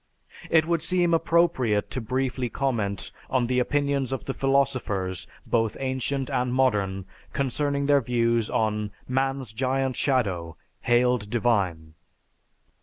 [0.49, 6.27] It would seem appropriate to briefly comment on the opinions of the philosophers, both ancient
[6.27, 11.93] and modern, concerning their views on "man's giant shadow, hailed divine."